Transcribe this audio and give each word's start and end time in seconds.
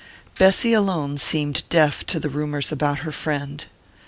Bessy 0.39 0.73
alone 0.73 1.19
seemed 1.19 1.61
deaf 1.69 2.03
to 2.07 2.19
the 2.19 2.27
rumours 2.27 2.71
about 2.71 3.01
her 3.05 3.11
friend. 3.11 3.65